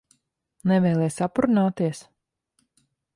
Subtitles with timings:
[0.71, 2.03] Nevēlies aprunāties?